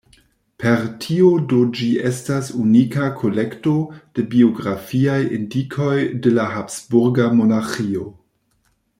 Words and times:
Per 0.61 0.83
tio 1.01 1.27
do 1.49 1.57
ĝi 1.79 1.89
estas 2.11 2.47
unika 2.63 3.09
kolekto 3.19 3.73
de 4.19 4.25
biografiaj 4.31 5.19
indikoj 5.37 5.93
de 6.27 6.33
la 6.39 6.47
habsburga 6.55 7.29
monarĥio. 7.41 8.07